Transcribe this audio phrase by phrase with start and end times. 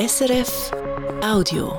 [0.00, 0.70] SRF
[1.22, 1.78] Audio.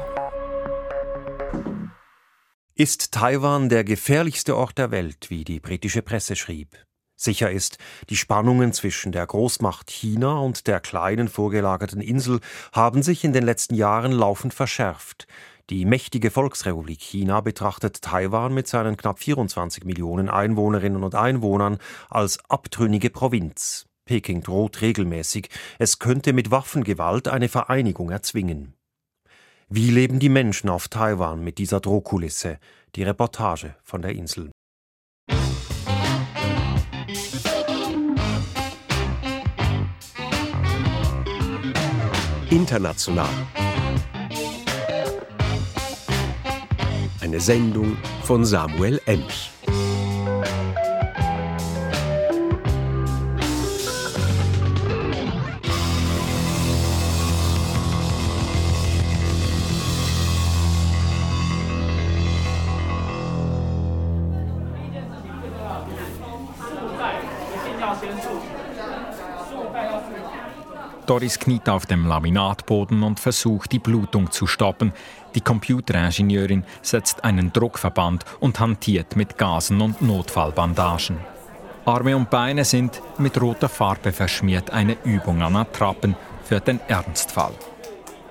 [2.75, 6.77] Ist Taiwan der gefährlichste Ort der Welt, wie die britische Presse schrieb?
[7.15, 7.79] Sicher ist,
[8.11, 12.41] die Spannungen zwischen der Großmacht China und der kleinen vorgelagerten Insel
[12.73, 15.25] haben sich in den letzten Jahren laufend verschärft.
[15.71, 21.79] Die mächtige Volksrepublik China betrachtet Taiwan mit seinen knapp 24 Millionen Einwohnerinnen und Einwohnern
[22.11, 23.87] als abtrünnige Provinz.
[24.11, 25.47] Peking droht regelmäßig,
[25.79, 28.73] es könnte mit Waffengewalt eine Vereinigung erzwingen.
[29.69, 32.59] Wie leben die Menschen auf Taiwan mit dieser Drohkulisse?
[32.97, 34.51] Die Reportage von der Insel.
[42.49, 43.29] International.
[47.21, 49.51] Eine Sendung von Samuel Emch.
[71.11, 74.93] Doris kniet auf dem Laminatboden und versucht, die Blutung zu stoppen.
[75.35, 81.17] Die Computeringenieurin setzt einen Druckverband und hantiert mit Gasen und Notfallbandagen.
[81.83, 87.55] Arme und Beine sind mit roter Farbe verschmiert, eine Übung an Attrappen für den Ernstfall.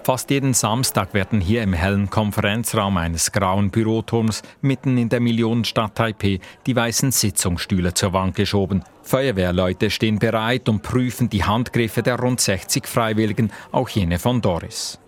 [0.03, 5.95] Fast jeden Samstag werden hier im hellen Konferenzraum eines grauen Büroturms mitten in der Millionenstadt
[5.95, 8.83] Taipeh die weißen Sitzungsstühle zur Wand geschoben.
[9.03, 14.99] Feuerwehrleute stehen bereit und prüfen die Handgriffe der rund 60 Freiwilligen, auch jene von Doris.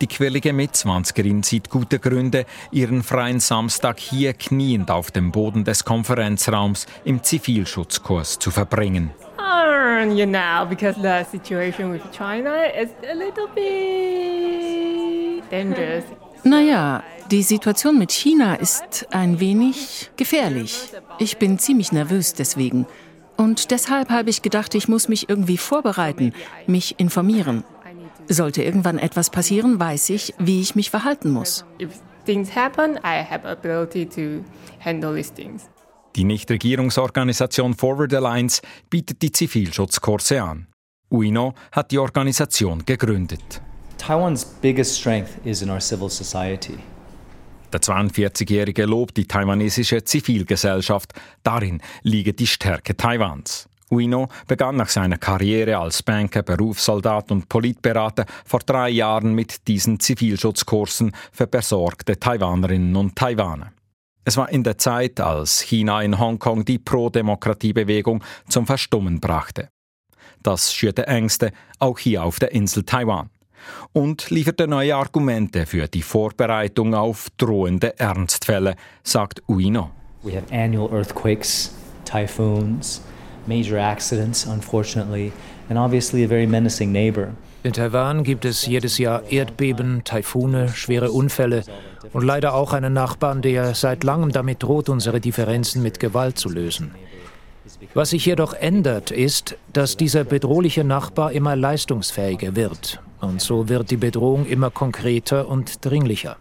[0.00, 5.84] Die quirlige Mitzwanzigerin sieht gute Gründe, ihren freien Samstag hier kniend auf dem Boden des
[5.84, 9.10] Konferenzraums im Zivilschutzkurs zu verbringen.
[10.06, 16.04] You know, because the situation with China is a little bit dangerous.
[16.44, 20.92] Naja, die Situation mit China ist ein wenig gefährlich.
[21.18, 22.86] Ich bin ziemlich nervös deswegen.
[23.36, 26.32] Und deshalb habe ich gedacht, ich muss mich irgendwie vorbereiten,
[26.66, 27.64] mich informieren.
[28.28, 31.64] Sollte irgendwann etwas passieren, weiß ich, wie ich mich verhalten muss.
[31.80, 34.44] If things happen, I have ability to
[34.84, 35.68] handle these things.
[36.18, 40.66] Die Nichtregierungsorganisation Forward Alliance bietet die Zivilschutzkurse an.
[41.10, 43.62] UINO hat die Organisation gegründet.
[43.98, 46.76] Taiwan's biggest strength is in our civil society.
[47.72, 51.12] Der 42-Jährige lobt die taiwanesische Zivilgesellschaft.
[51.44, 53.68] Darin liege die Stärke Taiwans.
[53.88, 60.00] Uino begann nach seiner Karriere als Banker, Berufssoldat und Politberater vor drei Jahren mit diesen
[60.00, 63.70] Zivilschutzkursen für besorgte Taiwanerinnen und Taiwaner.
[64.24, 69.70] Es war in der Zeit, als China in Hongkong die Pro-Demokratie-Bewegung zum Verstummen brachte.
[70.42, 73.30] Das schürte Ängste auch hier auf der Insel Taiwan
[73.92, 79.90] und lieferte neue Argumente für die Vorbereitung auf drohende Ernstfälle, sagt Uino.
[80.22, 81.74] We have annual earthquakes,
[82.04, 83.02] typhoons,
[83.46, 85.32] major accidents, unfortunately,
[85.68, 87.34] and obviously a very menacing neighbor.
[87.64, 91.64] In Taiwan gibt es jedes Jahr Erdbeben, Taifune, schwere Unfälle
[92.12, 96.48] und leider auch einen Nachbarn, der seit langem damit droht, unsere Differenzen mit Gewalt zu
[96.48, 96.94] lösen.
[97.94, 103.00] Was sich jedoch ändert, ist, dass dieser bedrohliche Nachbar immer leistungsfähiger wird.
[103.20, 106.36] Und so wird die Bedrohung immer konkreter und dringlicher.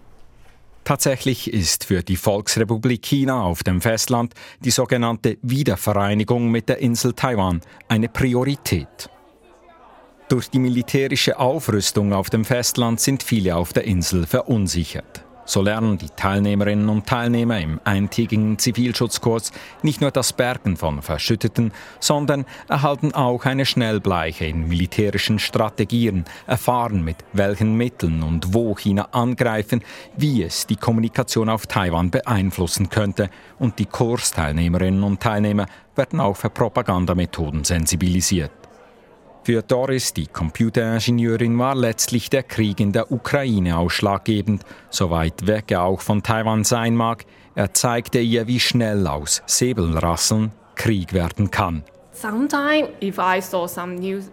[0.84, 7.12] Tatsächlich ist für die Volksrepublik China auf dem Festland die sogenannte Wiedervereinigung mit der Insel
[7.12, 9.10] Taiwan eine Priorität.
[10.30, 15.27] Durch die militärische Aufrüstung auf dem Festland sind viele auf der Insel verunsichert.
[15.48, 21.72] So lernen die Teilnehmerinnen und Teilnehmer im eintägigen Zivilschutzkurs nicht nur das Bergen von Verschütteten,
[22.02, 29.08] sondern erhalten auch eine Schnellbleiche in militärischen Strategien, erfahren mit welchen Mitteln und wo China
[29.14, 29.86] angreifen,
[30.18, 35.66] wie es die Kommunikation auf Taiwan beeinflussen könnte und die Kursteilnehmerinnen und Teilnehmer
[35.96, 38.52] werden auch für Propagandamethoden sensibilisiert.
[39.48, 44.64] Für Doris, die Computeringenieurin, war letztlich der Krieg in der Ukraine ausschlaggebend.
[44.90, 47.24] So weit weg er auch von Taiwan sein mag,
[47.56, 51.86] er zeigte ihr, wie schnell aus Säbelrasseln Krieg werden kann.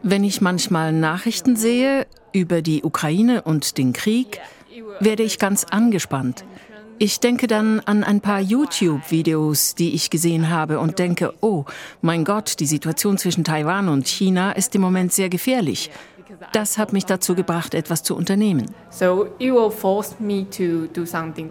[0.02, 4.40] Wenn ich manchmal Nachrichten sehe über die Ukraine und den Krieg,
[4.98, 6.44] werde ich ganz angespannt.
[6.98, 11.64] Ich denke dann an ein paar YouTube-Videos, die ich gesehen habe und denke, oh
[12.02, 15.90] mein Gott, die Situation zwischen Taiwan und China ist im Moment sehr gefährlich.
[16.52, 18.66] Das hat mich dazu gebracht, etwas zu unternehmen.
[18.90, 21.50] So it will force me to do something.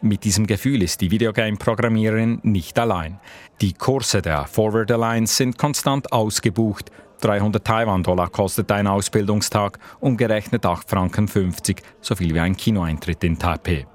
[0.00, 3.20] Mit diesem Gefühl ist die Videogame-Programmiererin nicht allein.
[3.60, 6.90] Die Kurse der Forward Alliance sind konstant ausgebucht.
[7.20, 13.38] 300 Taiwan-Dollar kostet ein Ausbildungstag, umgerechnet 8 Franken 50, so viel wie ein Kinoeintritt in
[13.38, 13.86] Taipei.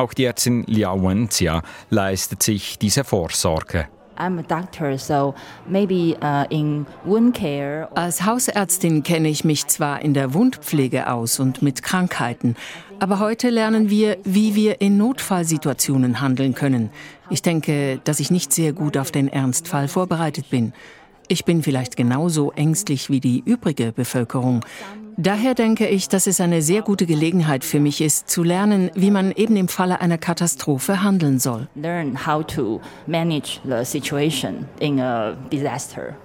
[0.00, 1.60] Auch die Ärztin Liao Wenzia
[1.90, 3.86] leistet sich diese Vorsorge.
[4.18, 4.22] Uh,
[7.94, 12.56] Als Hausärztin kenne ich mich zwar in der Wundpflege aus und mit Krankheiten,
[12.98, 16.88] aber heute lernen wir, wie wir in Notfallsituationen handeln können.
[17.28, 20.72] Ich denke, dass ich nicht sehr gut auf den Ernstfall vorbereitet bin.
[21.32, 24.64] Ich bin vielleicht genauso ängstlich wie die übrige Bevölkerung.
[25.16, 29.12] Daher denke ich, dass es eine sehr gute Gelegenheit für mich ist, zu lernen, wie
[29.12, 31.68] man eben im Falle einer Katastrophe handeln soll.
[31.76, 36.16] Learn how to manage the situation in a disaster.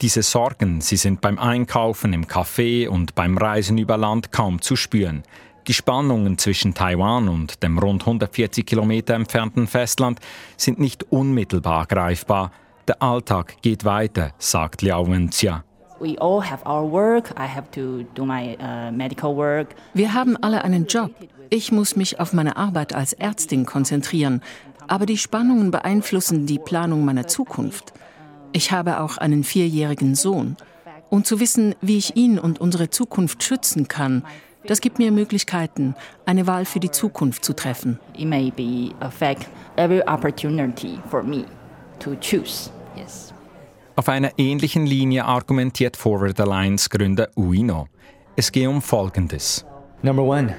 [0.00, 4.76] Diese Sorgen, sie sind beim Einkaufen, im Café und beim Reisen über Land kaum zu
[4.76, 5.24] spüren.
[5.66, 10.20] Die Spannungen zwischen Taiwan und dem rund 140 Kilometer entfernten Festland
[10.56, 12.52] sind nicht unmittelbar greifbar.
[12.88, 15.62] Der Alltag geht weiter, sagt Liao Wenzia.
[16.00, 16.42] Uh,
[19.94, 21.10] Wir haben alle einen Job.
[21.50, 24.40] Ich muss mich auf meine Arbeit als Ärztin konzentrieren.
[24.86, 27.92] Aber die Spannungen beeinflussen die Planung meiner Zukunft.
[28.52, 30.56] Ich habe auch einen vierjährigen Sohn.
[31.10, 34.24] Und zu wissen, wie ich ihn und unsere Zukunft schützen kann,
[34.66, 35.94] das gibt mir Möglichkeiten,
[36.24, 38.00] eine Wahl für die Zukunft zu treffen.
[38.14, 39.46] It may be affect
[39.76, 41.44] every opportunity for me
[41.98, 42.70] to choose.
[43.98, 47.88] Auf einer ähnlichen Linie argumentiert Forward Alliance Gründer Uino.
[48.36, 49.66] Es geht um Folgendes.
[50.02, 50.54] Number one,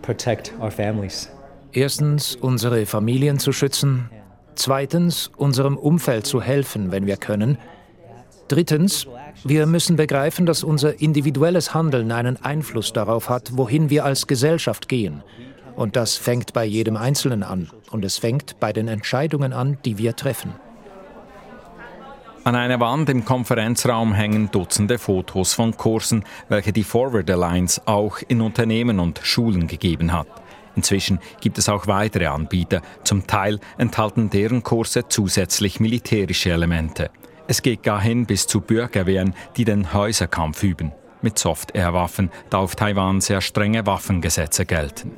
[0.00, 1.28] protect our families.
[1.72, 4.08] Erstens, unsere Familien zu schützen.
[4.54, 7.58] Zweitens, unserem Umfeld zu helfen, wenn wir können.
[8.48, 9.06] Drittens,
[9.44, 14.88] wir müssen begreifen, dass unser individuelles Handeln einen Einfluss darauf hat, wohin wir als Gesellschaft
[14.88, 15.22] gehen.
[15.76, 17.68] Und das fängt bei jedem Einzelnen an.
[17.90, 20.54] Und es fängt bei den Entscheidungen an, die wir treffen.
[22.42, 28.20] An einer Wand im Konferenzraum hängen Dutzende Fotos von Kursen, welche die Forward Alliance auch
[28.28, 30.26] in Unternehmen und Schulen gegeben hat.
[30.74, 32.80] Inzwischen gibt es auch weitere Anbieter.
[33.04, 37.10] Zum Teil enthalten deren Kurse zusätzlich militärische Elemente.
[37.46, 40.92] Es geht gar hin bis zu Bürgerwehren, die den Häuserkampf üben.
[41.20, 45.12] Mit Soft-Air-Waffen, da auf Taiwan sehr strenge Waffengesetze gelten.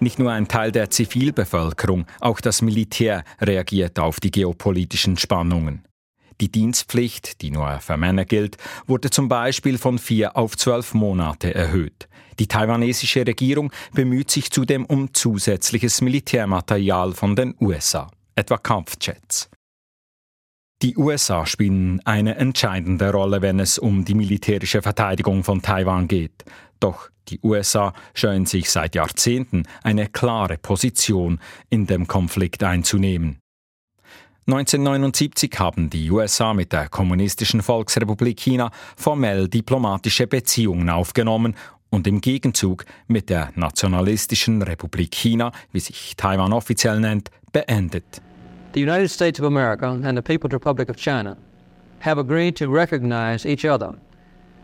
[0.00, 5.84] Nicht nur ein Teil der Zivilbevölkerung, auch das Militär reagiert auf die geopolitischen Spannungen.
[6.40, 8.56] Die Dienstpflicht, die nur für Männer gilt,
[8.86, 12.08] wurde zum Beispiel von vier auf zwölf Monate erhöht.
[12.38, 19.50] Die taiwanesische Regierung bemüht sich zudem um zusätzliches Militärmaterial von den USA, etwa Kampfjets.
[20.82, 26.44] Die USA spielen eine entscheidende Rolle, wenn es um die militärische Verteidigung von Taiwan geht.
[26.80, 31.38] Doch die USA scheuen sich seit Jahrzehnten eine klare Position
[31.70, 33.38] in dem Konflikt einzunehmen.
[34.46, 41.54] 1979 haben die USA mit der Kommunistischen Volksrepublik China formell diplomatische Beziehungen aufgenommen
[41.90, 48.20] und im Gegenzug mit der Nationalistischen Republik China, wie sich Taiwan offiziell nennt, beendet.
[48.74, 51.36] The United States of America and the People's Republic of China
[52.00, 53.94] have agreed to recognize each other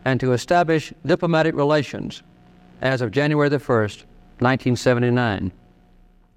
[0.03, 2.21] and to establish diplomatic relations
[2.81, 3.59] as of January 1,
[4.39, 5.51] 1979.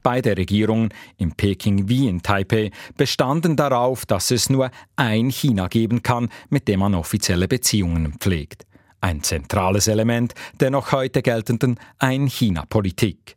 [0.03, 6.03] Beide Regierungen in Peking wie in Taipei bestanden darauf, dass es nur ein China geben
[6.03, 8.65] kann, mit dem man offizielle Beziehungen pflegt.
[9.01, 13.37] Ein zentrales Element der noch heute geltenden Ein-China-Politik.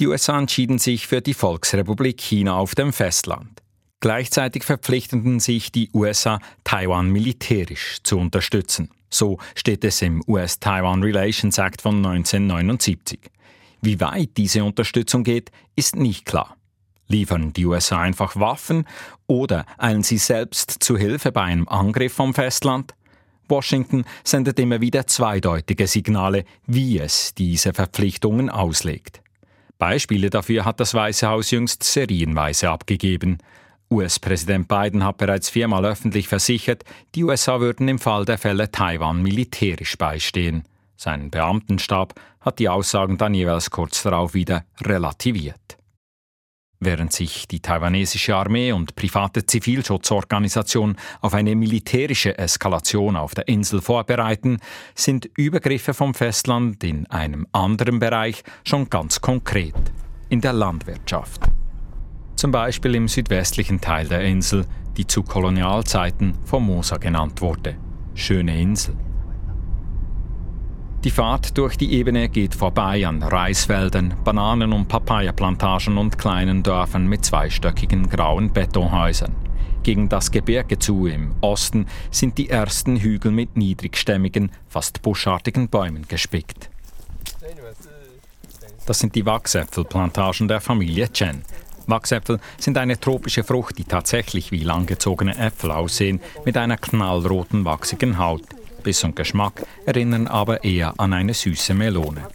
[0.00, 3.62] Die USA entschieden sich für die Volksrepublik China auf dem Festland.
[4.00, 8.90] Gleichzeitig verpflichteten sich die USA, Taiwan militärisch zu unterstützen.
[9.10, 13.20] So steht es im US-Taiwan Relations Act von 1979.
[13.82, 16.56] Wie weit diese Unterstützung geht, ist nicht klar.
[17.08, 18.86] Liefern die USA einfach Waffen
[19.26, 22.94] oder eilen sie selbst zu Hilfe bei einem Angriff vom Festland?
[23.48, 29.20] Washington sendet immer wieder zweideutige Signale, wie es diese Verpflichtungen auslegt.
[29.78, 33.38] Beispiele dafür hat das Weiße Haus jüngst serienweise abgegeben.
[33.90, 36.84] US-Präsident Biden hat bereits viermal öffentlich versichert,
[37.16, 40.62] die USA würden im Fall der Fälle Taiwan militärisch beistehen.
[41.02, 45.76] Sein Beamtenstab hat die Aussagen dann jeweils kurz darauf wieder relativiert.
[46.78, 53.80] Während sich die taiwanesische Armee und private Zivilschutzorganisationen auf eine militärische Eskalation auf der Insel
[53.80, 54.58] vorbereiten,
[54.94, 59.74] sind Übergriffe vom Festland in einem anderen Bereich schon ganz konkret,
[60.28, 61.42] in der Landwirtschaft.
[62.36, 64.66] Zum Beispiel im südwestlichen Teil der Insel,
[64.96, 67.76] die zu Kolonialzeiten Formosa genannt wurde.
[68.14, 68.94] Schöne Insel.
[71.04, 77.08] Die Fahrt durch die Ebene geht vorbei an Reisfeldern, Bananen- und Papayaplantagen und kleinen Dörfern
[77.08, 79.34] mit zweistöckigen grauen Betonhäusern.
[79.82, 86.06] Gegen das Gebirge zu im Osten sind die ersten Hügel mit niedrigstämmigen, fast buschartigen Bäumen
[86.06, 86.70] gespickt.
[88.86, 91.42] Das sind die Wachsäpfelplantagen der Familie Chen.
[91.88, 98.18] Wachsäpfel sind eine tropische Frucht, die tatsächlich wie langgezogene Äpfel aussehen, mit einer knallroten, wachsigen
[98.18, 98.44] Haut.
[98.82, 102.28] Biss und Geschmack erinnern aber eher an eine süße Melone.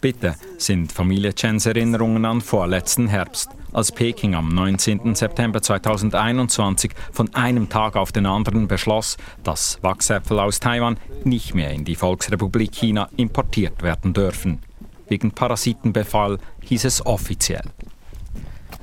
[0.00, 5.14] Bitte sind Familie Chens Erinnerungen an vorletzten Herbst, als Peking am 19.
[5.14, 11.70] September 2021 von einem Tag auf den anderen beschloss, dass Wachsäpfel aus Taiwan nicht mehr
[11.70, 14.60] in die Volksrepublik China importiert werden dürfen.
[15.08, 17.64] Wegen Parasitenbefall hieß es offiziell.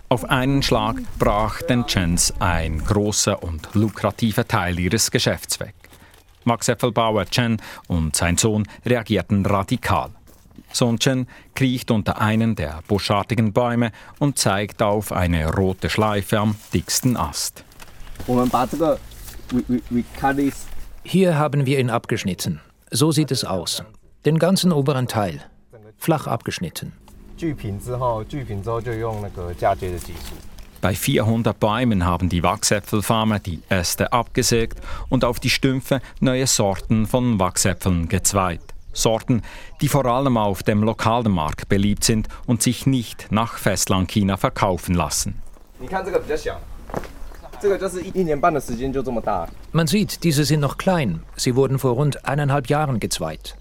[0.09, 5.73] Auf einen Schlag brach den Chens ein großer und lukrativer Teil ihres Geschäfts weg.
[6.45, 7.57] Wachsäpfelbauer Chen
[7.87, 10.11] und sein Sohn reagierten radikal.
[10.71, 16.55] Sohn Chen kriecht unter einen der buschartigen Bäume und zeigt auf eine rote Schleife am
[16.73, 17.63] dicksten Ast.
[21.03, 22.61] Hier haben wir ihn abgeschnitten.
[22.89, 23.83] So sieht es aus.
[24.25, 25.41] Den ganzen oberen Teil.
[25.97, 26.93] Flach abgeschnitten.
[30.83, 37.07] Bei 400 Bäumen haben die Wachsäpfelfarmer die Äste abgesägt und auf die Stümpfe neue Sorten
[37.07, 38.73] von Wachsäpfeln gezweigt.
[38.91, 39.43] Sorten,
[39.79, 44.93] die vor allem auf dem lokalen Markt beliebt sind und sich nicht nach Festlandchina verkaufen
[44.93, 45.41] lassen.
[49.71, 51.23] Man sieht, diese sind noch klein.
[51.37, 53.55] Sie wurden vor rund eineinhalb Jahren gezweit.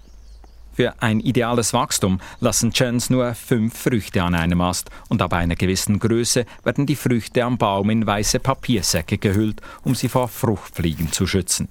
[0.75, 5.55] Für ein ideales Wachstum lassen Chens nur fünf Früchte an einem Ast und ab einer
[5.55, 11.11] gewissen Größe werden die Früchte am Baum in weiße Papiersäcke gehüllt, um sie vor Fruchtfliegen
[11.11, 11.69] zu schützen.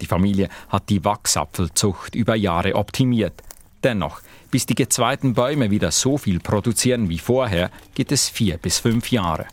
[0.00, 3.42] Die Familie hat die Wachsapfelzucht über Jahre optimiert.
[3.82, 4.20] Dennoch,
[4.50, 9.10] bis die gezweiten Bäume wieder so viel produzieren wie vorher, geht es vier bis fünf
[9.10, 9.46] Jahre.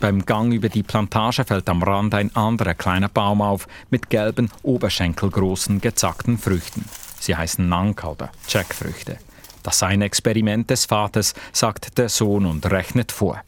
[0.00, 4.50] Beim Gang über die Plantage fällt am Rand ein anderer kleiner Baum auf mit gelben,
[4.62, 6.86] oberschenkelgroßen, gezackten Früchten.
[7.20, 9.18] Sie heißen Nanka oder Jackfrüchte.
[9.62, 13.42] Das sei ein Experiment des Vaters, sagt der Sohn und rechnet vor.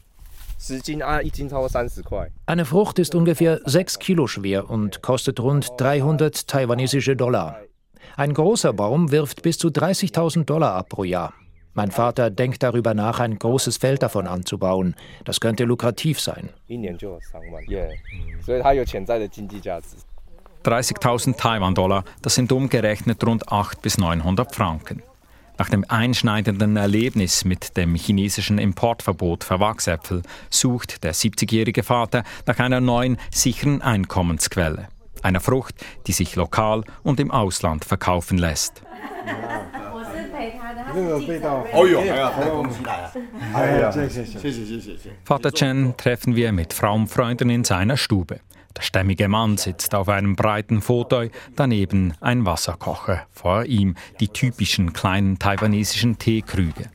[2.45, 7.57] Eine Frucht ist ungefähr 6 Kilo schwer und kostet rund 300 taiwanesische Dollar.
[8.15, 11.33] Ein großer Baum wirft bis zu 30.000 Dollar ab pro Jahr.
[11.75, 14.95] Mein Vater denkt darüber nach, ein großes Feld davon anzubauen.
[15.25, 16.49] Das könnte lukrativ sein.
[20.63, 25.01] 30.000 Taiwan-Dollar, das sind umgerechnet rund 800 bis 900 Franken.
[25.57, 32.59] Nach dem einschneidenden Erlebnis mit dem chinesischen Importverbot für Wachsäpfel sucht der 70-jährige Vater nach
[32.59, 34.87] einer neuen, sicheren Einkommensquelle.
[35.21, 35.75] Einer Frucht,
[36.07, 38.81] die sich lokal und im Ausland verkaufen lässt.
[45.23, 48.39] Vater Chen treffen wir mit Frau und Freunden in seiner Stube.
[48.75, 54.93] Der stämmige Mann sitzt auf einem breiten Fauteuil, daneben ein Wasserkocher, vor ihm die typischen
[54.93, 56.89] kleinen taiwanesischen Teekrüge.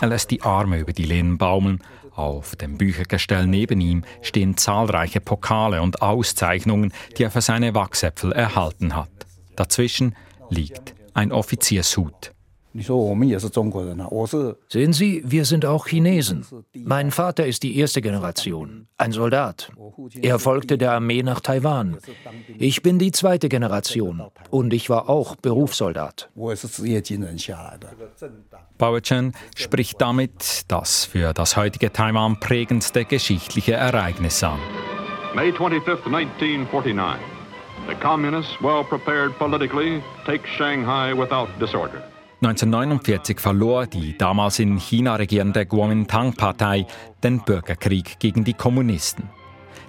[0.00, 1.82] Er lässt die Arme über die Lehnen baumeln.
[2.14, 8.32] Auf dem Büchergestell neben ihm stehen zahlreiche Pokale und Auszeichnungen, die er für seine Wachsäpfel
[8.32, 9.10] erhalten hat.
[9.56, 10.14] Dazwischen
[10.50, 12.32] liegt ein Offiziershut.
[14.68, 16.46] Sehen Sie, wir sind auch Chinesen.
[16.74, 19.70] Mein Vater ist die erste Generation, ein Soldat.
[20.20, 21.98] Er folgte der Armee nach Taiwan.
[22.58, 26.30] Ich bin die zweite Generation und ich war auch Berufssoldat.
[28.78, 34.58] Bao Chen spricht damit das für das heutige Taiwan prägendste geschichtliche Ereignis an.
[35.34, 37.20] May 25, 1949.
[37.88, 42.11] The communists, well prepared politically, take Shanghai without disorder.
[42.42, 46.88] 1949 verlor die damals in China regierende Kuomintang-Partei
[47.22, 49.30] den Bürgerkrieg gegen die Kommunisten.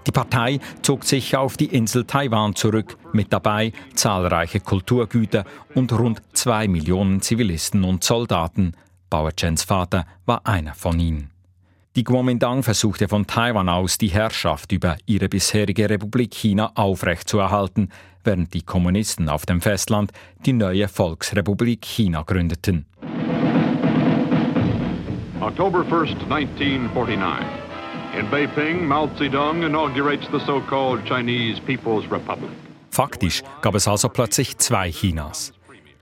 [0.05, 6.21] Die Partei zog sich auf die Insel Taiwan zurück, mit dabei zahlreiche Kulturgüter und rund
[6.33, 8.73] zwei Millionen Zivilisten und Soldaten.
[9.09, 11.31] Bauer Chens Vater war einer von ihnen.
[11.95, 17.89] Die Kuomintang versuchte von Taiwan aus die Herrschaft über ihre bisherige Republik China aufrechtzuerhalten,
[18.23, 20.11] während die Kommunisten auf dem Festland
[20.45, 22.85] die neue Volksrepublik China gründeten.
[25.39, 27.45] October 1st, 1949.
[28.17, 32.51] In Beiping, Mao Zedong inaugurates the so-called Chinese People's Republic.
[32.91, 35.51] Faktisch gab es also plötzlich zwei Chinas.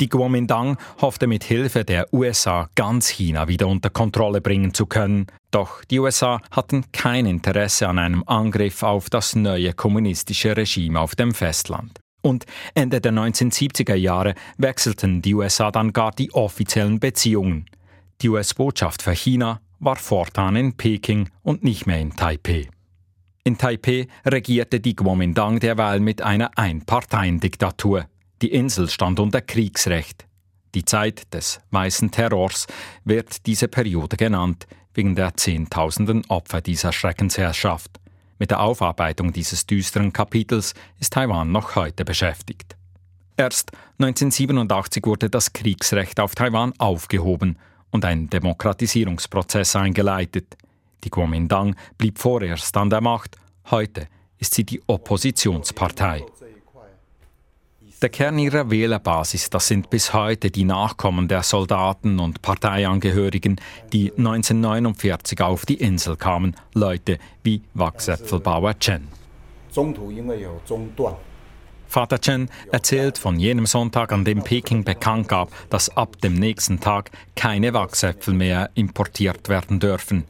[0.01, 5.27] Die Kuomintang hoffte mit Hilfe der USA ganz China wieder unter Kontrolle bringen zu können.
[5.51, 11.15] Doch die USA hatten kein Interesse an einem Angriff auf das neue kommunistische Regime auf
[11.15, 11.99] dem Festland.
[12.21, 17.65] Und Ende der 1970er Jahre wechselten die USA dann gar die offiziellen Beziehungen.
[18.21, 22.67] Die US-Botschaft für China war fortan in Peking und nicht mehr in Taipeh.
[23.43, 28.05] In Taipeh regierte die Kuomintang derweil mit einer Einparteiendiktatur.
[28.43, 30.27] Die Insel stand unter Kriegsrecht.
[30.75, 32.67] Die Zeit des weißen Terrors
[33.03, 38.00] wird diese Periode genannt, wegen der Zehntausenden Opfer dieser Schreckensherrschaft.
[38.41, 42.75] Mit der Aufarbeitung dieses düsteren Kapitels ist Taiwan noch heute beschäftigt.
[43.37, 47.59] Erst 1987 wurde das Kriegsrecht auf Taiwan aufgehoben
[47.91, 50.57] und ein Demokratisierungsprozess eingeleitet.
[51.03, 53.37] Die Kuomintang blieb vorerst an der Macht,
[53.69, 54.07] heute
[54.39, 56.25] ist sie die Oppositionspartei.
[58.01, 63.61] Der Kern ihrer Wählerbasis, das sind bis heute die Nachkommen der Soldaten und Parteiangehörigen,
[63.93, 69.07] die 1949 auf die Insel kamen, Leute wie Wachsäpfelbauer Chen.
[71.87, 76.79] Vater Chen erzählt von jenem Sonntag, an dem Peking bekannt gab, dass ab dem nächsten
[76.79, 80.25] Tag keine Wachsäpfel mehr importiert werden dürfen.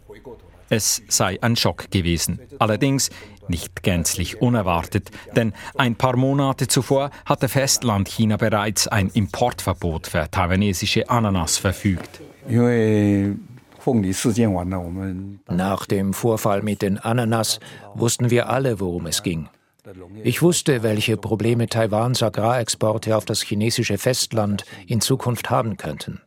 [0.73, 2.39] Es sei ein Schock gewesen.
[2.57, 3.09] Allerdings
[3.47, 11.09] nicht gänzlich unerwartet, denn ein paar Monate zuvor hatte Festlandchina bereits ein Importverbot für taiwanesische
[11.09, 12.21] Ananas verfügt.
[15.49, 17.59] Nach dem Vorfall mit den Ananas
[17.95, 19.49] wussten wir alle, worum es ging.
[20.23, 26.21] Ich wusste, welche Probleme Taiwans Agrarexporte auf das chinesische Festland in Zukunft haben könnten.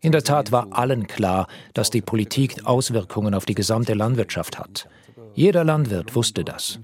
[0.00, 4.88] In der Tat war allen klar, dass die Politik Auswirkungen auf die gesamte Landwirtschaft hat.
[5.34, 6.78] Jeder Landwirt wusste das.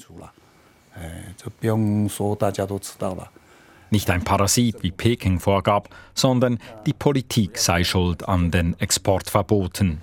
[3.90, 10.00] Nicht ein Parasit, wie Peking vorgab, sondern die Politik sei schuld an den Exportverboten.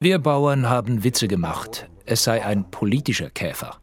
[0.00, 1.88] Wir Bauern haben Witze gemacht.
[2.04, 3.76] Es sei ein politischer Käfer.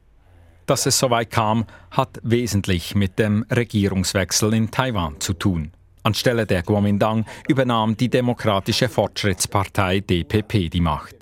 [0.65, 5.72] Dass es so weit kam, hat wesentlich mit dem Regierungswechsel in Taiwan zu tun.
[6.06, 11.16] Anstelle der Kuomintang übernahm die Demokratische Fortschrittspartei DPP die Macht.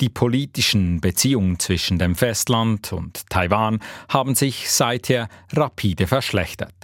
[0.00, 6.74] Die politischen Beziehungen zwischen dem Festland und Taiwan haben sich seither rapide verschlechtert.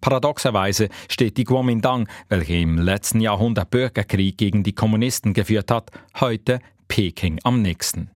[0.00, 6.58] Paradoxerweise steht die Kuomintang, welche im letzten Jahrhundert Bürgerkrieg gegen die Kommunisten geführt hat, heute
[6.88, 8.10] Peking am nächsten.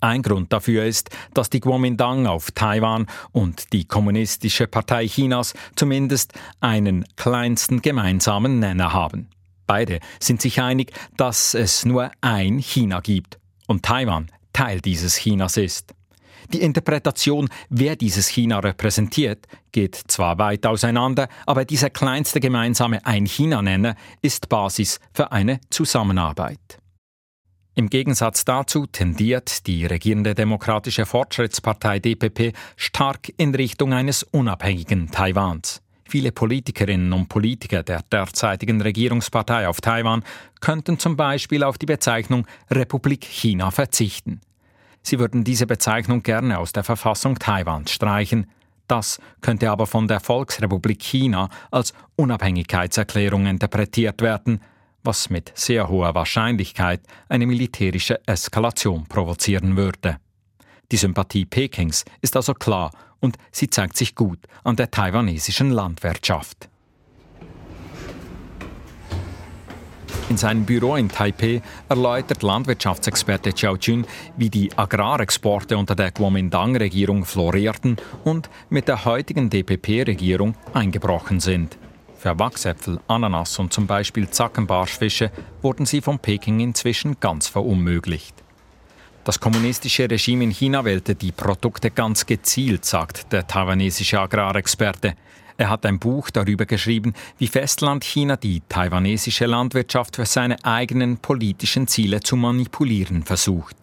[0.00, 6.32] Ein Grund dafür ist, dass die Kuomintang auf Taiwan und die Kommunistische Partei Chinas zumindest
[6.60, 9.28] einen kleinsten gemeinsamen Nenner haben.
[9.66, 15.56] Beide sind sich einig, dass es nur ein China gibt und Taiwan Teil dieses Chinas
[15.56, 15.94] ist.
[16.52, 23.94] Die Interpretation, wer dieses China repräsentiert, geht zwar weit auseinander, aber dieser kleinste gemeinsame Ein-China-Nenner
[24.22, 26.79] ist Basis für eine Zusammenarbeit.
[27.74, 35.80] Im Gegensatz dazu tendiert die regierende Demokratische Fortschrittspartei DPP stark in Richtung eines unabhängigen Taiwans.
[36.04, 40.24] Viele Politikerinnen und Politiker der derzeitigen Regierungspartei auf Taiwan
[40.60, 44.40] könnten zum Beispiel auf die Bezeichnung Republik China verzichten.
[45.02, 48.50] Sie würden diese Bezeichnung gerne aus der Verfassung Taiwans streichen.
[48.88, 54.60] Das könnte aber von der Volksrepublik China als Unabhängigkeitserklärung interpretiert werden,
[55.02, 60.18] was mit sehr hoher Wahrscheinlichkeit eine militärische Eskalation provozieren würde.
[60.92, 66.68] Die Sympathie Pekings ist also klar und sie zeigt sich gut an der taiwanesischen Landwirtschaft.
[70.30, 77.24] In seinem Büro in Taipei erläutert Landwirtschaftsexperte Xiao Jun, wie die Agrarexporte unter der Kuomintang-Regierung
[77.24, 81.76] florierten und mit der heutigen DPP-Regierung eingebrochen sind.
[82.20, 85.30] Für Wachsäpfel, Ananas und zum Beispiel Zackenbarschfische
[85.62, 88.34] wurden sie von Peking inzwischen ganz verunmöglicht.
[89.24, 95.14] Das kommunistische Regime in China wählte die Produkte ganz gezielt, sagt der taiwanesische Agrarexperte.
[95.56, 101.88] Er hat ein Buch darüber geschrieben, wie Festlandchina die taiwanesische Landwirtschaft für seine eigenen politischen
[101.88, 103.76] Ziele zu manipulieren versucht.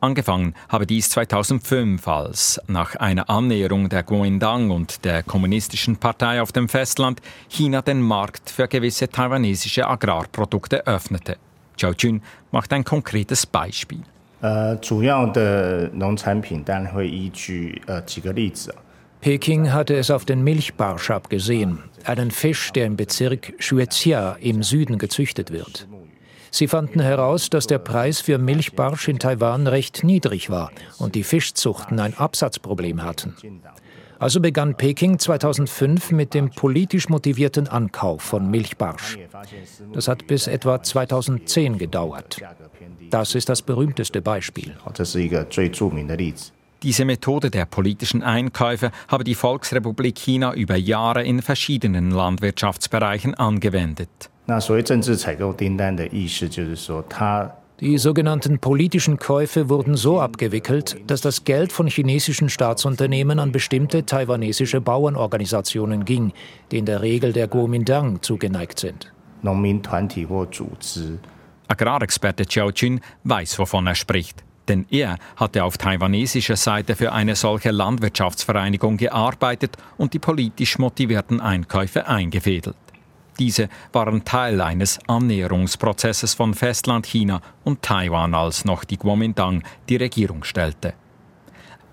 [0.00, 6.52] Angefangen habe dies 2005, als nach einer Annäherung der Kuomintang und der Kommunistischen Partei auf
[6.52, 11.36] dem Festland China den Markt für gewisse taiwanesische Agrarprodukte öffnete.
[11.76, 14.02] Zhao Jun macht ein konkretes Beispiel.
[19.20, 24.98] Peking hatte es auf den Milchbarsch abgesehen, einen Fisch, der im Bezirk Shuezhia im Süden
[24.98, 25.88] gezüchtet wird.
[26.50, 31.24] Sie fanden heraus, dass der Preis für Milchbarsch in Taiwan recht niedrig war und die
[31.24, 33.34] Fischzuchten ein Absatzproblem hatten.
[34.18, 39.18] Also begann Peking 2005 mit dem politisch motivierten Ankauf von Milchbarsch.
[39.92, 42.38] Das hat bis etwa 2010 gedauert.
[43.10, 44.76] Das ist das berühmteste Beispiel.
[46.82, 54.30] Diese Methode der politischen Einkäufe habe die Volksrepublik China über Jahre in verschiedenen Landwirtschaftsbereichen angewendet.
[57.80, 64.06] Die sogenannten politischen Käufe wurden so abgewickelt, dass das Geld von chinesischen Staatsunternehmen an bestimmte
[64.06, 66.32] taiwanesische Bauernorganisationen ging,
[66.70, 69.12] die in der Regel der Kuomintang zugeneigt sind.
[71.68, 74.42] Agrarexperte Xiao Jun weiß, wovon er spricht.
[74.66, 81.42] Denn er hatte auf taiwanesischer Seite für eine solche Landwirtschaftsvereinigung gearbeitet und die politisch motivierten
[81.42, 82.76] Einkäufe eingefädelt.
[83.38, 90.42] Diese waren Teil eines Annäherungsprozesses von Festlandchina und Taiwan, als noch die Kuomintang die Regierung
[90.44, 90.94] stellte.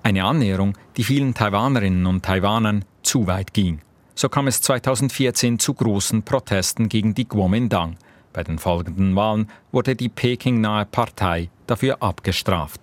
[0.02, 3.82] Eine Annäherung, die vielen Taiwanerinnen und Taiwanern zu weit ging.
[4.16, 7.98] So kam es 2014 zu großen Protesten gegen die Kuomintang.
[8.34, 12.82] Bei den folgenden Wahlen wurde die Peking-nahe Partei dafür abgestraft.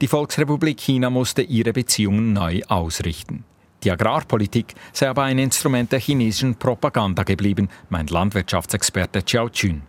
[0.00, 3.44] Die Volksrepublik China musste ihre Beziehungen neu ausrichten.
[3.84, 9.82] Die Agrarpolitik sei aber ein Instrument der chinesischen Propaganda geblieben, meint Landwirtschaftsexperte Xiao Chun.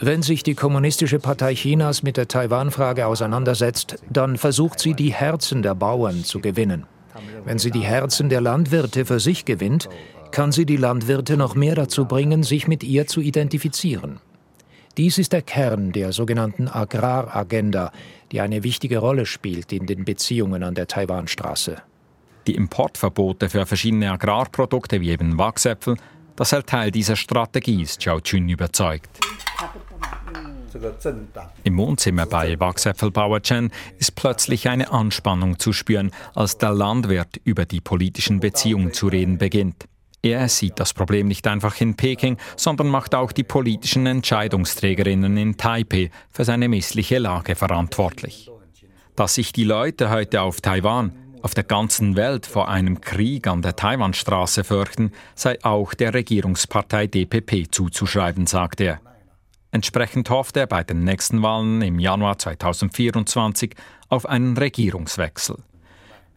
[0.00, 5.62] Wenn sich die Kommunistische Partei Chinas mit der Taiwan-Frage auseinandersetzt, dann versucht sie, die Herzen
[5.62, 6.86] der Bauern zu gewinnen.
[7.44, 9.88] Wenn sie die Herzen der Landwirte für sich gewinnt,
[10.32, 14.20] kann sie die Landwirte noch mehr dazu bringen, sich mit ihr zu identifizieren.
[14.96, 17.92] Dies ist der Kern der sogenannten Agraragenda,
[18.32, 21.82] die eine wichtige Rolle spielt in den Beziehungen an der Taiwanstraße.
[22.46, 25.96] Die Importverbote für verschiedene Agrarprodukte wie eben Wachsäpfel,
[26.36, 29.08] das hält Teil dieser Strategie, ist Xiao Chun überzeugt.
[31.64, 37.66] Im Wohnzimmer bei Wachsäpfelbauer Chen ist plötzlich eine Anspannung zu spüren, als der Landwirt über
[37.66, 39.86] die politischen Beziehungen zu reden beginnt.
[40.22, 45.56] Er sieht das Problem nicht einfach in Peking, sondern macht auch die politischen Entscheidungsträgerinnen in
[45.56, 48.50] Taipei für seine missliche Lage verantwortlich.
[49.16, 53.62] Dass sich die Leute heute auf Taiwan, auf der ganzen Welt vor einem Krieg an
[53.62, 59.00] der Taiwanstraße fürchten, sei auch der Regierungspartei DPP zuzuschreiben, sagt er.
[59.70, 63.74] Entsprechend hofft er bei den nächsten Wahlen im Januar 2024
[64.08, 65.56] auf einen Regierungswechsel.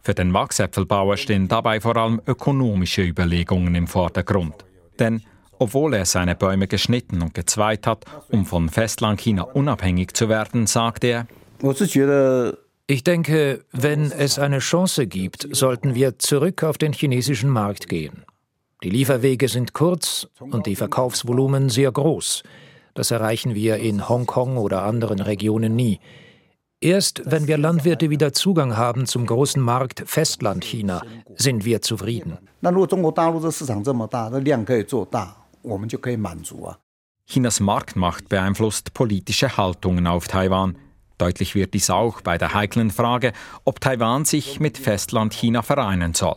[0.04, 4.54] Für den Wachsäpfelbauer stehen dabei vor allem ökonomische Überlegungen im Vordergrund.
[4.98, 5.22] Denn
[5.58, 11.04] obwohl er seine Bäume geschnitten und gezweit hat, um von Festlandchina unabhängig zu werden, sagt
[11.04, 11.26] er,
[12.86, 18.26] ich denke, wenn es eine Chance gibt, sollten wir zurück auf den chinesischen Markt gehen.
[18.82, 22.42] Die Lieferwege sind kurz und die Verkaufsvolumen sehr groß.
[22.92, 25.98] Das erreichen wir in Hongkong oder anderen Regionen nie.
[26.84, 31.00] Erst wenn wir Landwirte wieder Zugang haben zum großen Markt Festlandchina,
[31.34, 32.36] sind wir zufrieden.
[37.26, 40.76] Chinas Marktmacht beeinflusst politische Haltungen auf Taiwan.
[41.16, 43.32] Deutlich wird dies auch bei der heiklen Frage,
[43.64, 46.36] ob Taiwan sich mit Festlandchina vereinen soll.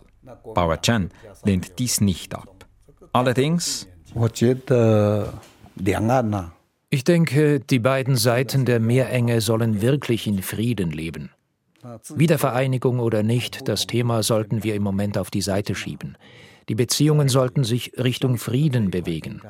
[0.54, 1.10] Bauer Chen
[1.44, 2.66] lehnt dies nicht ab.
[3.12, 3.86] Allerdings.
[6.90, 11.32] Ich denke, die beiden Seiten der Meerenge sollen wirklich in Frieden leben.
[12.16, 16.18] Wiedervereinigung oder nicht, das Thema sollten wir im Moment auf die Seite schieben.
[16.70, 19.42] Die Beziehungen sollten sich Richtung Frieden bewegen.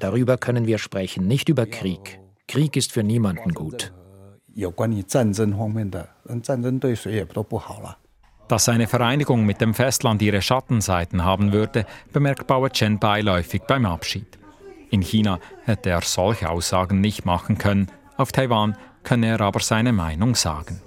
[0.00, 2.18] Darüber können wir sprechen, nicht über Krieg.
[2.48, 3.92] Krieg ist für niemanden gut.
[8.48, 13.86] Dass eine Vereinigung mit dem Festland ihre Schattenseiten haben würde, bemerkt Bauer Chen beiläufig beim
[13.86, 14.40] Abschied.
[14.90, 19.92] In China hätte er solche Aussagen nicht machen können, auf Taiwan könne er aber seine
[19.92, 20.82] Meinung sagen.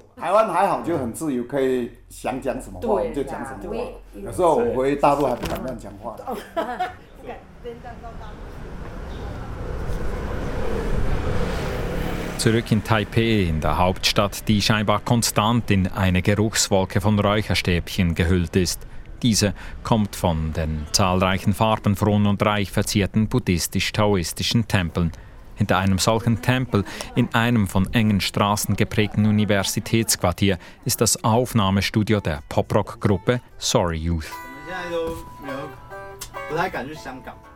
[12.37, 18.55] Zurück in Taipei, in der Hauptstadt, die scheinbar konstant in eine Geruchswolke von Räucherstäbchen gehüllt
[18.57, 18.85] ist.
[19.23, 25.13] Diese kommt von den zahlreichen farbenfrohen und reich verzierten buddhistisch-taoistischen Tempeln.
[25.55, 26.83] Hinter einem solchen Tempel
[27.15, 34.31] in einem von engen Straßen geprägten Universitätsquartier ist das Aufnahmestudio der Poprock-Gruppe Sorry Youth.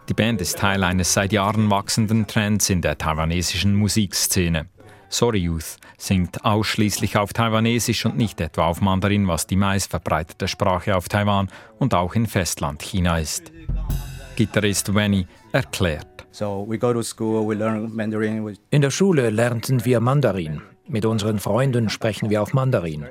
[0.07, 4.67] Die Band ist Teil eines seit Jahren wachsenden Trends in der taiwanesischen Musikszene.
[5.09, 10.95] Sorry Youth singt ausschließlich auf Taiwanesisch und nicht etwa auf Mandarin, was die meistverbreitete Sprache
[10.95, 13.51] auf Taiwan und auch in Festlandchina ist.
[14.35, 16.27] Gitarrist Wenny erklärt.
[18.69, 20.61] In der Schule lernten wir Mandarin.
[20.87, 23.05] Mit unseren Freunden sprechen wir auf Mandarin.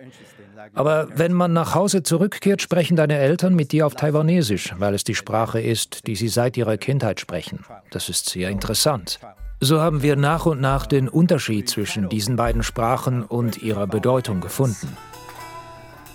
[0.75, 5.05] Aber wenn man nach Hause zurückkehrt, sprechen deine Eltern mit dir auf Taiwanesisch, weil es
[5.05, 7.65] die Sprache ist, die sie seit ihrer Kindheit sprechen.
[7.91, 9.19] Das ist sehr interessant.
[9.61, 14.40] So haben wir nach und nach den Unterschied zwischen diesen beiden Sprachen und ihrer Bedeutung
[14.40, 14.97] gefunden.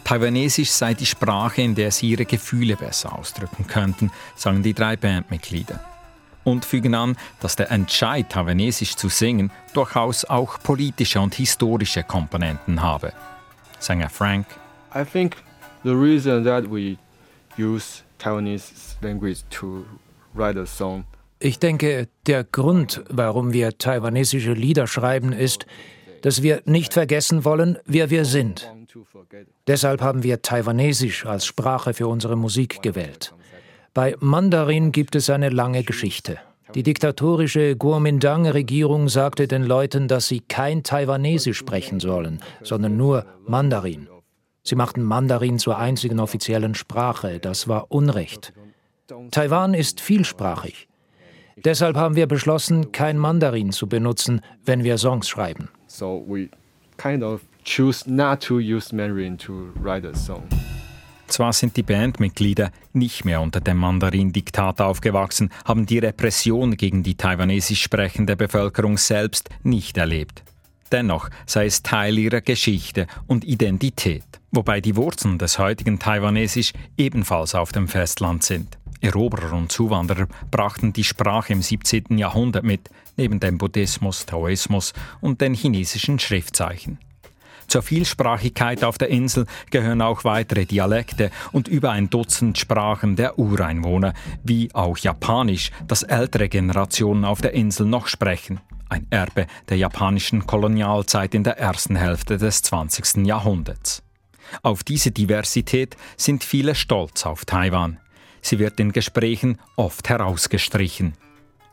[0.04, 4.96] Taiwanesisch sei die Sprache, in der sie ihre Gefühle besser ausdrücken könnten, sagen die drei
[4.96, 5.80] Bandmitglieder.
[6.44, 12.82] und fügen an, dass der Entscheid, Taiwanesisch zu singen, durchaus auch politische und historische Komponenten
[12.82, 13.14] habe.
[13.80, 14.46] Sänger Frank.
[14.96, 15.38] I think
[15.84, 16.98] the reason that we
[17.58, 19.86] use Taiwanese language to
[20.34, 21.06] write a song
[21.42, 25.66] ich denke, der Grund, warum wir taiwanesische Lieder schreiben, ist,
[26.22, 28.72] dass wir nicht vergessen wollen, wer wir sind.
[29.68, 33.34] Deshalb haben wir Taiwanesisch als Sprache für unsere Musik gewählt.
[33.94, 36.38] Bei Mandarin gibt es eine lange Geschichte.
[36.76, 44.08] Die diktatorische Kuomintang-Regierung sagte den Leuten, dass sie kein Taiwanesisch sprechen sollen, sondern nur Mandarin.
[44.64, 47.40] Sie machten Mandarin zur einzigen offiziellen Sprache.
[47.40, 48.54] Das war Unrecht.
[49.32, 50.88] Taiwan ist vielsprachig.
[51.58, 55.70] Deshalb haben wir beschlossen, kein Mandarin zu benutzen, wenn wir Songs schreiben.
[55.88, 56.50] So we
[56.98, 60.44] kind of choose not to use Mandarin to write a song.
[61.28, 67.16] Zwar sind die Bandmitglieder nicht mehr unter dem Mandarin-Diktat aufgewachsen, haben die Repression gegen die
[67.16, 70.44] taiwanesisch sprechende Bevölkerung selbst nicht erlebt.
[70.92, 77.56] Dennoch sei es Teil ihrer Geschichte und Identität, wobei die Wurzeln des heutigen Taiwanesisch ebenfalls
[77.56, 78.78] auf dem Festland sind.
[79.02, 82.18] Eroberer und Zuwanderer brachten die Sprache im 17.
[82.18, 87.00] Jahrhundert mit, neben dem Buddhismus, Taoismus und den chinesischen Schriftzeichen.
[87.68, 93.40] Zur Vielsprachigkeit auf der Insel gehören auch weitere Dialekte und über ein Dutzend Sprachen der
[93.40, 98.60] Ureinwohner, wie auch Japanisch, das ältere Generationen auf der Insel noch sprechen.
[98.90, 103.26] Ein Erbe der japanischen Kolonialzeit in der ersten Hälfte des 20.
[103.26, 104.04] Jahrhunderts.
[104.64, 108.00] Auf diese Diversität sind viele stolz auf Taiwan.
[108.42, 111.14] Sie wird in Gesprächen oft herausgestrichen.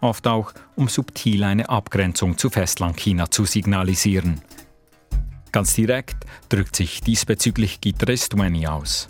[0.01, 4.41] Oft auch, um subtil eine Abgrenzung zu Festlandchina zu signalisieren.
[5.51, 9.09] Ganz direkt drückt sich diesbezüglich Gitarrist Wenny aus.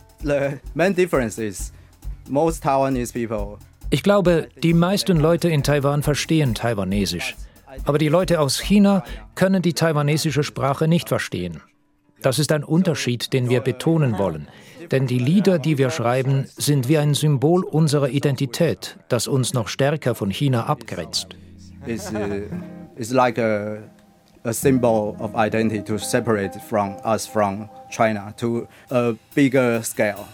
[3.90, 7.36] Ich glaube, die meisten Leute in Taiwan verstehen Taiwanesisch.
[7.84, 11.60] Aber die Leute aus China können die taiwanesische Sprache nicht verstehen.
[12.22, 14.48] Das ist ein Unterschied, den wir betonen wollen.
[14.90, 19.68] Denn die Lieder, die wir schreiben, sind wie ein Symbol unserer Identität, das uns noch
[19.68, 21.36] stärker von China abgrenzt.
[21.86, 22.42] It's, uh,
[22.96, 23.78] it's like a,
[24.44, 30.26] a symbol of identity to separate from us from China to a bigger scale.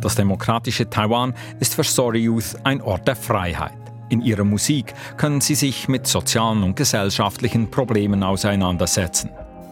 [0.00, 3.81] Das demokratische Taiwan ist für Sorry Youth ein Ort der Freiheit.
[4.12, 9.30] In ihrer Musik können sie sich mit sozialen und gesellschaftlichen Problemen auseinandersetzen.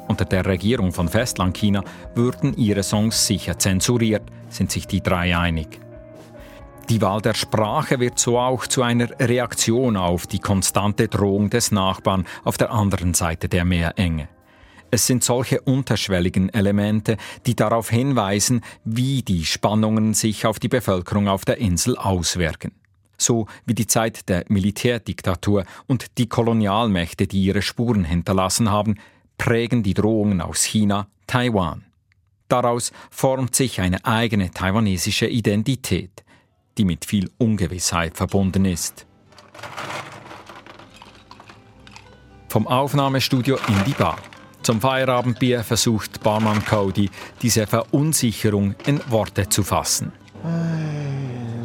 [0.08, 5.78] Unter der Regierung von Festlandchina würden ihre Songs sicher zensuriert, sind sich die drei einig.
[6.88, 11.70] Die Wahl der Sprache wird so auch zu einer Reaktion auf die konstante Drohung des
[11.70, 14.30] Nachbarn auf der anderen Seite der Meerenge.
[14.90, 21.28] Es sind solche unterschwelligen Elemente, die darauf hinweisen, wie die Spannungen sich auf die Bevölkerung
[21.28, 22.72] auf der Insel auswirken
[23.20, 28.96] so wie die Zeit der Militärdiktatur und die Kolonialmächte, die ihre Spuren hinterlassen haben,
[29.38, 31.84] prägen die Drohungen aus China Taiwan.
[32.48, 36.24] Daraus formt sich eine eigene taiwanesische Identität,
[36.76, 39.06] die mit viel Ungewissheit verbunden ist.
[42.48, 44.18] Vom Aufnahmestudio in die Bar.
[44.62, 47.08] Zum Feierabendbier versucht Barmann Cody,
[47.40, 50.12] diese Verunsicherung in Worte zu fassen.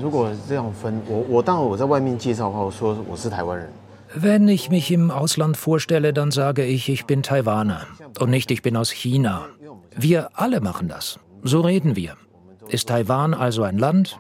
[0.05, 3.69] 如果这样分，我我当然我在外面介绍的话，我说我是台湾人。
[4.17, 7.87] Wenn ich mich im Ausland vorstelle, dann sage ich, ich bin Taiwaner
[8.19, 9.47] und nicht, ich bin aus China.
[9.97, 11.19] Wir alle machen das.
[11.43, 12.17] So reden wir.
[12.69, 14.19] Ist Taiwan also ein Land?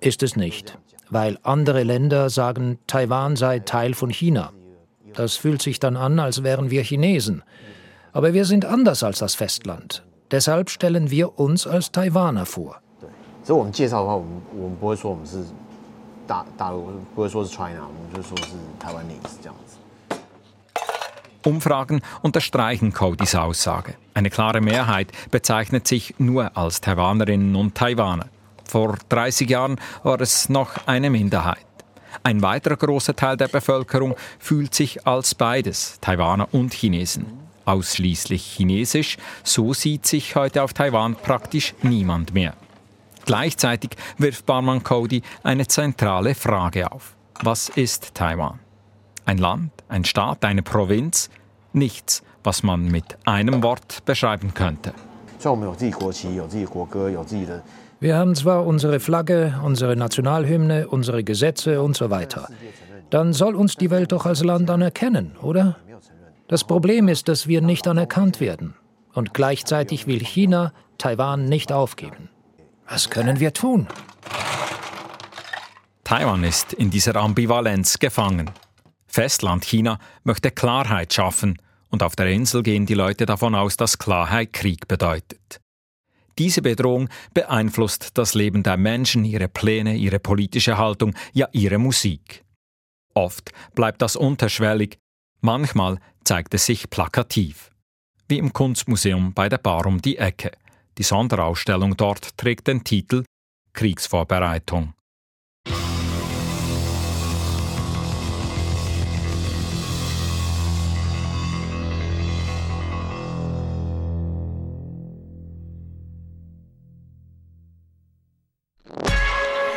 [0.00, 0.78] Ist es nicht,
[1.10, 4.52] weil andere Länder sagen, Taiwan sei Teil von China.
[5.14, 7.42] Das fühlt sich dann an, als wären wir Chinesen.
[8.12, 10.04] Aber wir sind anders als das Festland.
[10.30, 12.80] Deshalb stellen wir uns als Taiwaner vor.
[13.48, 15.44] 所以我们介绍的话，我们我们不会说我们是
[16.26, 19.76] 大大陆，不会说是 China，我们就说是台湾 Nese 这样子。
[21.42, 23.96] Umfragen unterstreichen Codys Aussage.
[24.14, 28.28] Eine klare Mehrheit bezeichnet sich nur als Taiwanerinnen und Taiwaner.
[28.66, 31.58] Vor 30 Jahren war es noch eine Minderheit.
[32.22, 37.26] Ein weiterer großer Teil der Bevölkerung fühlt sich als beides, Taiwaner und Chinesen.
[37.66, 42.54] Ausschließlich Chinesisch, so sieht sich heute auf Taiwan praktisch niemand mehr.
[43.29, 47.15] Gleichzeitig wirft Barman Cody eine zentrale Frage auf.
[47.43, 48.57] Was ist Taiwan?
[49.23, 51.29] Ein Land, ein Staat, eine Provinz?
[51.71, 54.93] Nichts, was man mit einem Wort beschreiben könnte.
[57.99, 62.47] Wir haben zwar unsere Flagge, unsere Nationalhymne, unsere Gesetze und so weiter.
[63.11, 65.75] Dann soll uns die Welt doch als Land anerkennen, oder?
[66.47, 68.73] Das Problem ist, dass wir nicht anerkannt werden.
[69.13, 72.29] Und gleichzeitig will China Taiwan nicht aufgeben.
[72.89, 73.87] Was können wir tun?
[76.03, 78.49] Taiwan ist in dieser Ambivalenz gefangen.
[79.05, 83.99] Festland China möchte Klarheit schaffen und auf der Insel gehen die Leute davon aus, dass
[83.99, 85.61] Klarheit Krieg bedeutet.
[86.39, 92.43] Diese Bedrohung beeinflusst das Leben der Menschen, ihre Pläne, ihre politische Haltung, ja ihre Musik.
[93.13, 94.97] Oft bleibt das unterschwellig,
[95.41, 97.69] manchmal zeigt es sich plakativ.
[98.27, 100.51] Wie im Kunstmuseum bei der Bar um die Ecke.
[100.99, 103.23] Die Sonderausstellung dort trägt den Titel
[103.71, 104.93] Kriegsvorbereitung.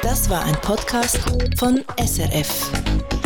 [0.03, 1.21] Das war ein Podcast
[1.57, 3.22] von SRF.